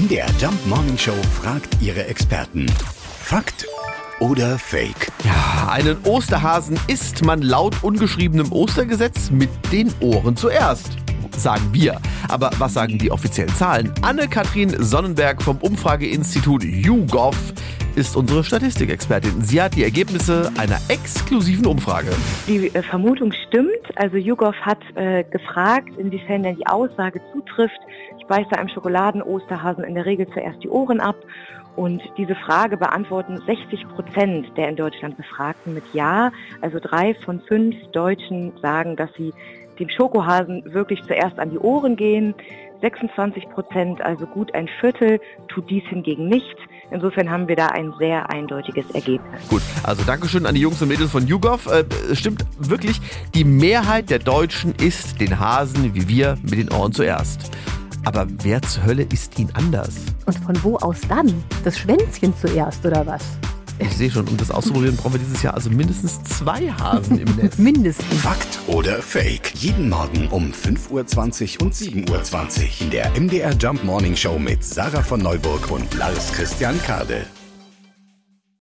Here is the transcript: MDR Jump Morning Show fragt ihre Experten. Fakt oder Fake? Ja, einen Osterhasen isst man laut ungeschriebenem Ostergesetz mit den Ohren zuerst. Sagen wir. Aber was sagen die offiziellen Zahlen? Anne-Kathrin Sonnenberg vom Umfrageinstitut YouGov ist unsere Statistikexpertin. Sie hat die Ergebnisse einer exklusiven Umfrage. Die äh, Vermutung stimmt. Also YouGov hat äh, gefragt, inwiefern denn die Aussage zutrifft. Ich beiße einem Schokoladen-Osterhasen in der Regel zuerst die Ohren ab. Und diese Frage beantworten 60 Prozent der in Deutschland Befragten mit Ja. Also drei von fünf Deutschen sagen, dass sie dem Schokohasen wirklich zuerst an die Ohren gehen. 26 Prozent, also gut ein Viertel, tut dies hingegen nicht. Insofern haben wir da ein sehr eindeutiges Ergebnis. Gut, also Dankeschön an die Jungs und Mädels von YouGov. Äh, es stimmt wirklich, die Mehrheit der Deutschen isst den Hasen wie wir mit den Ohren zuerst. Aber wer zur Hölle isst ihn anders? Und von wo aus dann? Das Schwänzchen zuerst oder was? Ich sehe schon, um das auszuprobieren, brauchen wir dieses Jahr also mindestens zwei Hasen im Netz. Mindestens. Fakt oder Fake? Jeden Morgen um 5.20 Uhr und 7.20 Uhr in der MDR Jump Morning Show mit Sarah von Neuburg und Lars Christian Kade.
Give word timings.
MDR 0.00 0.28
Jump 0.40 0.66
Morning 0.66 0.96
Show 0.96 1.16
fragt 1.42 1.76
ihre 1.82 2.06
Experten. 2.06 2.64
Fakt 3.18 3.66
oder 4.18 4.58
Fake? 4.58 5.12
Ja, 5.24 5.68
einen 5.68 5.98
Osterhasen 6.04 6.80
isst 6.86 7.22
man 7.22 7.42
laut 7.42 7.82
ungeschriebenem 7.82 8.50
Ostergesetz 8.50 9.30
mit 9.30 9.50
den 9.70 9.92
Ohren 10.00 10.36
zuerst. 10.36 10.96
Sagen 11.36 11.68
wir. 11.72 12.00
Aber 12.28 12.50
was 12.56 12.72
sagen 12.74 12.96
die 12.96 13.10
offiziellen 13.10 13.54
Zahlen? 13.54 13.92
Anne-Kathrin 14.00 14.74
Sonnenberg 14.82 15.42
vom 15.42 15.58
Umfrageinstitut 15.58 16.64
YouGov 16.64 17.36
ist 18.00 18.16
unsere 18.16 18.42
Statistikexpertin. 18.42 19.42
Sie 19.42 19.60
hat 19.60 19.76
die 19.76 19.84
Ergebnisse 19.84 20.50
einer 20.58 20.78
exklusiven 20.88 21.66
Umfrage. 21.66 22.08
Die 22.48 22.68
äh, 22.68 22.82
Vermutung 22.82 23.30
stimmt. 23.46 23.84
Also 23.94 24.16
YouGov 24.16 24.54
hat 24.62 24.78
äh, 24.94 25.22
gefragt, 25.24 25.90
inwiefern 25.98 26.42
denn 26.42 26.56
die 26.56 26.66
Aussage 26.66 27.20
zutrifft. 27.30 27.78
Ich 28.18 28.26
beiße 28.26 28.52
einem 28.52 28.70
Schokoladen-Osterhasen 28.70 29.84
in 29.84 29.94
der 29.94 30.06
Regel 30.06 30.26
zuerst 30.32 30.62
die 30.64 30.70
Ohren 30.70 30.98
ab. 30.98 31.16
Und 31.76 32.02
diese 32.16 32.34
Frage 32.34 32.78
beantworten 32.78 33.42
60 33.46 33.86
Prozent 33.90 34.46
der 34.56 34.70
in 34.70 34.76
Deutschland 34.76 35.18
Befragten 35.18 35.74
mit 35.74 35.84
Ja. 35.92 36.32
Also 36.62 36.78
drei 36.80 37.14
von 37.14 37.42
fünf 37.42 37.76
Deutschen 37.92 38.52
sagen, 38.62 38.96
dass 38.96 39.10
sie 39.18 39.34
dem 39.78 39.90
Schokohasen 39.90 40.62
wirklich 40.72 41.02
zuerst 41.02 41.38
an 41.38 41.50
die 41.50 41.58
Ohren 41.58 41.96
gehen. 41.96 42.34
26 42.80 43.50
Prozent, 43.50 44.00
also 44.00 44.26
gut 44.26 44.54
ein 44.54 44.68
Viertel, 44.80 45.20
tut 45.48 45.68
dies 45.68 45.84
hingegen 45.88 46.28
nicht. 46.28 46.56
Insofern 46.90 47.30
haben 47.30 47.46
wir 47.48 47.56
da 47.56 47.68
ein 47.68 47.92
sehr 47.98 48.30
eindeutiges 48.30 48.90
Ergebnis. 48.90 49.48
Gut, 49.48 49.62
also 49.84 50.02
Dankeschön 50.02 50.46
an 50.46 50.54
die 50.54 50.60
Jungs 50.60 50.82
und 50.82 50.88
Mädels 50.88 51.10
von 51.10 51.26
YouGov. 51.26 51.66
Äh, 51.66 51.84
es 52.10 52.18
stimmt 52.18 52.44
wirklich, 52.58 53.00
die 53.34 53.44
Mehrheit 53.44 54.10
der 54.10 54.18
Deutschen 54.18 54.74
isst 54.74 55.20
den 55.20 55.38
Hasen 55.38 55.94
wie 55.94 56.08
wir 56.08 56.36
mit 56.42 56.58
den 56.58 56.72
Ohren 56.72 56.92
zuerst. 56.92 57.50
Aber 58.04 58.26
wer 58.42 58.62
zur 58.62 58.84
Hölle 58.86 59.02
isst 59.12 59.38
ihn 59.38 59.50
anders? 59.54 59.96
Und 60.26 60.38
von 60.38 60.62
wo 60.62 60.76
aus 60.78 61.00
dann? 61.08 61.44
Das 61.64 61.78
Schwänzchen 61.78 62.34
zuerst 62.36 62.84
oder 62.84 63.06
was? 63.06 63.22
Ich 63.80 63.96
sehe 63.96 64.10
schon, 64.10 64.28
um 64.28 64.36
das 64.36 64.50
auszuprobieren, 64.50 64.96
brauchen 64.96 65.14
wir 65.14 65.20
dieses 65.20 65.42
Jahr 65.42 65.54
also 65.54 65.70
mindestens 65.70 66.22
zwei 66.24 66.70
Hasen 66.70 67.18
im 67.18 67.34
Netz. 67.36 67.58
Mindestens. 67.58 68.20
Fakt 68.20 68.58
oder 68.66 69.00
Fake? 69.02 69.52
Jeden 69.54 69.88
Morgen 69.88 70.28
um 70.28 70.52
5.20 70.52 71.58
Uhr 71.58 71.66
und 71.66 71.74
7.20 71.74 72.10
Uhr 72.10 72.68
in 72.80 72.90
der 72.90 73.10
MDR 73.18 73.52
Jump 73.54 73.82
Morning 73.84 74.14
Show 74.14 74.38
mit 74.38 74.62
Sarah 74.62 75.02
von 75.02 75.20
Neuburg 75.20 75.70
und 75.70 75.92
Lars 75.94 76.32
Christian 76.32 76.80
Kade. 76.82 77.26